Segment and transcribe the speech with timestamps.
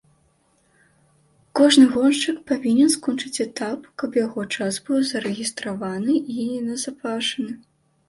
[1.59, 7.53] Кожны гоншчык павінен скончыць этап, каб яго час быў зарэгістраваны і назапашаны.